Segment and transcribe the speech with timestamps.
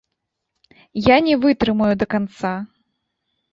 [1.09, 2.53] Я не вытрымаю да канца.